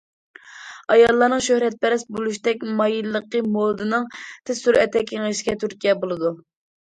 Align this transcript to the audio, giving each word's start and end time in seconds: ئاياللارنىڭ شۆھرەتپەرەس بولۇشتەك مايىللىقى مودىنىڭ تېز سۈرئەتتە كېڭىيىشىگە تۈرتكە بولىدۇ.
ئاياللارنىڭ 0.93 1.43
شۆھرەتپەرەس 1.47 2.05
بولۇشتەك 2.15 2.65
مايىللىقى 2.79 3.43
مودىنىڭ 3.59 4.09
تېز 4.23 4.63
سۈرئەتتە 4.65 5.05
كېڭىيىشىگە 5.13 5.57
تۈرتكە 5.65 5.97
بولىدۇ. 6.01 6.35